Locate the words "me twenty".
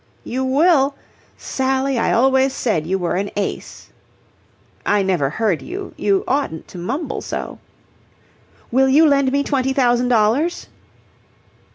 9.31-9.73